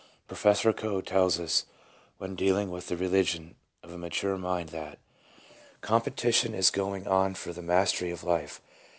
Professor 0.27 0.73
Coe 0.73 0.99
tells 1.01 1.39
us 1.39 1.67
when 2.17 2.33
dealing 2.33 2.71
with 2.71 2.87
the 2.87 2.97
religion 2.97 3.53
of 3.83 3.93
a 3.93 3.99
mature 3.99 4.35
mind 4.35 4.69
that 4.69 4.97
—"Competition 5.81 6.55
is 6.55 6.71
going 6.71 7.05
on 7.07 7.35
for 7.35 7.53
the 7.53 7.61
mastery 7.61 8.09
of 8.09 8.23
life. 8.23 8.61